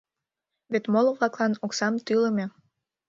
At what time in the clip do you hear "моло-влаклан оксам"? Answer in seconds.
0.93-1.93